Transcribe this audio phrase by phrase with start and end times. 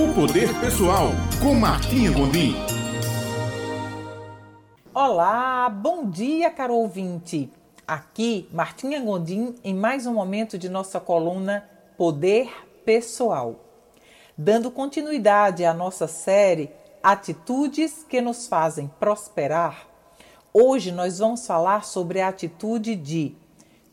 [0.00, 1.08] O Poder Pessoal,
[1.42, 2.54] com Martinha Gondim.
[4.94, 7.52] Olá, bom dia, caro ouvinte.
[7.86, 11.68] Aqui, Martinha Gondim, em mais um momento de nossa coluna
[11.98, 12.50] Poder
[12.82, 13.56] Pessoal.
[14.38, 16.70] Dando continuidade à nossa série
[17.02, 19.86] Atitudes que nos fazem prosperar,
[20.50, 23.36] hoje nós vamos falar sobre a atitude de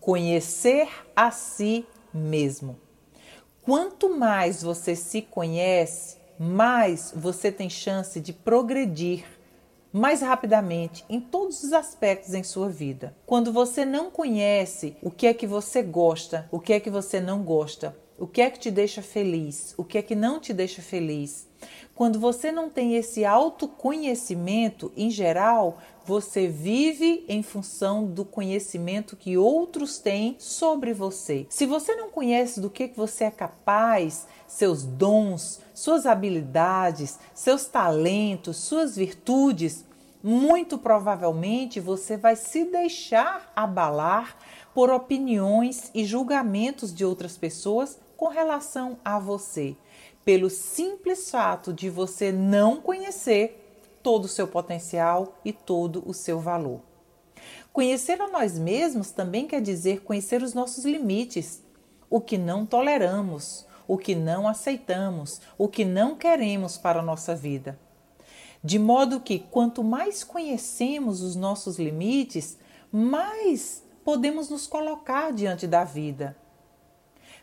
[0.00, 2.76] conhecer a si mesmo.
[3.62, 9.24] Quanto mais você se conhece, mais você tem chance de progredir
[9.92, 13.14] mais rapidamente em todos os aspectos em sua vida.
[13.24, 17.20] Quando você não conhece o que é que você gosta, o que é que você
[17.20, 20.52] não gosta, o que é que te deixa feliz, o que é que não te
[20.52, 21.46] deixa feliz,
[21.94, 29.36] quando você não tem esse autoconhecimento, em geral, você vive em função do conhecimento que
[29.36, 31.46] outros têm sobre você.
[31.48, 38.56] Se você não conhece do que você é capaz, seus dons, suas habilidades, seus talentos,
[38.56, 39.84] suas virtudes,
[40.22, 44.36] muito provavelmente você vai se deixar abalar
[44.74, 49.76] por opiniões e julgamentos de outras pessoas com relação a você
[50.24, 53.58] pelo simples fato de você não conhecer
[54.02, 56.80] todo o seu potencial e todo o seu valor.
[57.72, 61.62] Conhecer a nós mesmos também quer dizer conhecer os nossos limites,
[62.10, 67.34] o que não toleramos, o que não aceitamos, o que não queremos para a nossa
[67.34, 67.78] vida.
[68.62, 72.58] De modo que quanto mais conhecemos os nossos limites,
[72.92, 76.36] mais podemos nos colocar diante da vida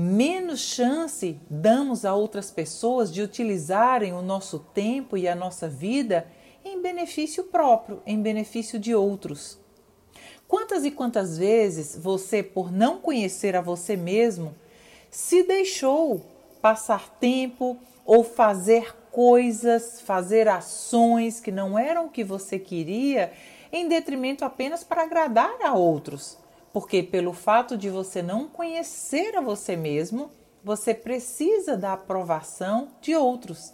[0.00, 6.26] menos chance damos a outras pessoas de utilizarem o nosso tempo e a nossa vida
[6.64, 9.58] em benefício próprio, em benefício de outros.
[10.48, 14.54] Quantas e quantas vezes você, por não conhecer a você mesmo,
[15.10, 16.24] se deixou
[16.62, 23.32] passar tempo ou fazer coisas, fazer ações que não eram o que você queria,
[23.70, 26.38] em detrimento apenas para agradar a outros?
[26.72, 30.30] Porque pelo fato de você não conhecer a você mesmo,
[30.62, 33.72] você precisa da aprovação de outros,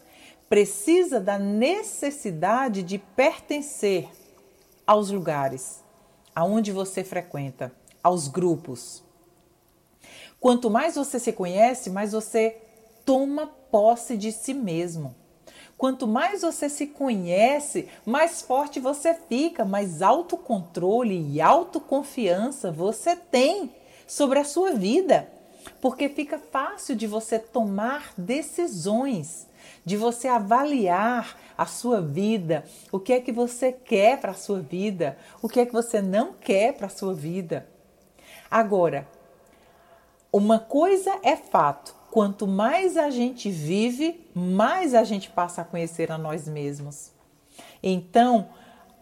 [0.49, 4.09] precisa da necessidade de pertencer
[4.87, 5.85] aos lugares
[6.35, 9.03] aonde você frequenta, aos grupos.
[10.39, 12.59] Quanto mais você se conhece, mais você
[13.07, 15.15] toma posse de si mesmo.
[15.79, 23.75] Quanto mais você se conhece, mais forte você fica, mais autocontrole e autoconfiança você tem
[24.07, 25.29] sobre a sua vida.
[25.81, 29.47] Porque fica fácil de você tomar decisões,
[29.85, 34.61] de você avaliar a sua vida, o que é que você quer para a sua
[34.61, 37.67] vida, o que é que você não quer para a sua vida.
[38.51, 39.09] Agora,
[40.33, 46.11] uma coisa é fato: quanto mais a gente vive, mais a gente passa a conhecer
[46.11, 47.13] a nós mesmos.
[47.83, 48.49] Então,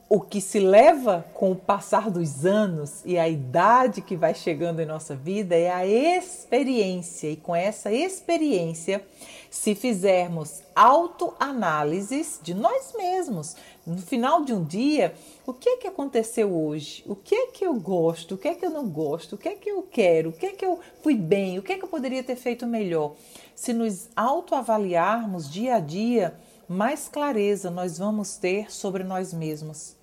[0.09, 4.81] o que se leva com o passar dos anos e a idade que vai chegando
[4.81, 9.05] em nossa vida é a experiência, e com essa experiência,
[9.51, 13.57] se fizermos autoanálises de nós mesmos,
[13.87, 15.15] no final de um dia,
[15.47, 17.05] o que é que aconteceu hoje?
[17.07, 18.35] O que é que eu gosto?
[18.35, 19.35] O que é que eu não gosto?
[19.35, 20.31] O que é que eu quero?
[20.31, 21.59] O que é que eu fui bem?
[21.59, 23.15] O que é que eu poderia ter feito melhor?
[23.55, 26.35] Se nos autoavaliarmos dia a dia,
[26.69, 29.97] mais clareza nós vamos ter sobre nós mesmos.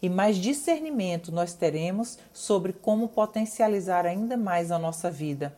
[0.00, 5.56] E mais discernimento nós teremos sobre como potencializar ainda mais a nossa vida,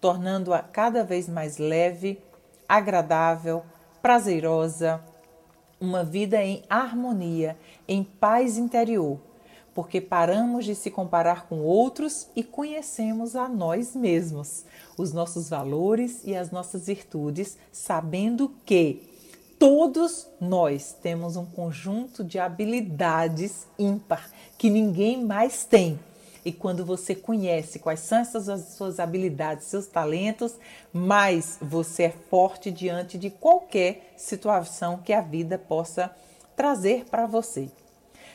[0.00, 2.20] tornando-a cada vez mais leve,
[2.68, 3.62] agradável,
[4.02, 5.00] prazerosa,
[5.80, 7.56] uma vida em harmonia,
[7.86, 9.20] em paz interior,
[9.74, 14.64] porque paramos de se comparar com outros e conhecemos a nós mesmos,
[14.96, 19.15] os nossos valores e as nossas virtudes, sabendo que
[19.58, 25.98] Todos nós temos um conjunto de habilidades ímpar que ninguém mais tem.
[26.44, 30.56] E quando você conhece quais são essas suas habilidades, seus talentos,
[30.92, 36.14] mais você é forte diante de qualquer situação que a vida possa
[36.54, 37.70] trazer para você.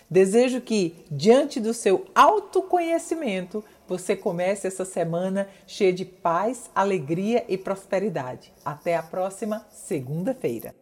[0.10, 7.57] Desejo que, diante do seu autoconhecimento, você comece essa semana cheia de paz, alegria e
[7.57, 8.51] prosperidade.
[8.66, 10.75] Até a próxima segunda-feira.